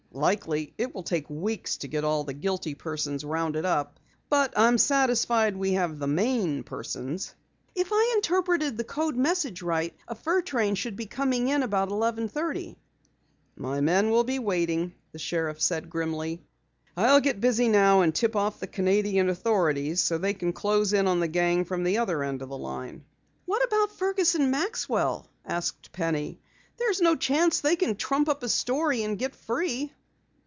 Likely 0.13 0.73
it 0.77 0.93
will 0.93 1.03
take 1.03 1.29
weeks 1.29 1.77
to 1.77 1.87
get 1.87 2.03
all 2.03 2.19
of 2.19 2.27
the 2.27 2.33
guilty 2.33 2.75
persons 2.75 3.23
rounded 3.23 3.63
up. 3.65 3.97
But 4.29 4.51
I'm 4.57 4.77
satisfied 4.77 5.55
we 5.55 5.71
have 5.75 5.97
the 5.99 6.05
main 6.05 6.63
persons." 6.63 7.33
"If 7.75 7.87
I 7.93 8.11
interpreted 8.17 8.75
the 8.75 8.83
code 8.83 9.15
message 9.15 9.61
right, 9.61 9.95
a 10.09 10.15
fur 10.15 10.41
train 10.41 10.75
should 10.75 10.97
be 10.97 11.05
coming 11.05 11.47
in 11.47 11.63
about 11.63 11.91
eleven 11.91 12.27
thirty." 12.27 12.77
"My 13.55 13.79
men 13.79 14.09
will 14.09 14.25
be 14.25 14.37
waiting," 14.37 14.93
the 15.13 15.17
sheriff 15.17 15.61
said 15.61 15.89
grimly. 15.89 16.43
"I'll 16.97 17.21
get 17.21 17.39
busy 17.39 17.69
now 17.69 18.01
and 18.01 18.13
tip 18.13 18.35
off 18.35 18.59
the 18.59 18.67
Canadian 18.67 19.29
authorities, 19.29 20.01
so 20.01 20.17
they 20.17 20.33
can 20.33 20.51
close 20.51 20.91
in 20.91 21.07
on 21.07 21.21
the 21.21 21.29
gang 21.29 21.63
from 21.63 21.85
the 21.85 21.99
other 21.99 22.21
end 22.21 22.41
of 22.41 22.49
the 22.49 22.57
line." 22.57 23.05
"What 23.45 23.63
about 23.63 23.93
Fergus 23.93 24.35
and 24.35 24.51
Maxwell?" 24.51 25.29
asked 25.45 25.93
Penny. 25.93 26.41
"There's 26.75 26.99
no 26.99 27.15
chance 27.15 27.61
they 27.61 27.77
can 27.77 27.95
trump 27.95 28.27
up 28.27 28.43
a 28.43 28.49
story 28.49 29.03
and 29.03 29.17
get 29.17 29.33
free?" 29.37 29.93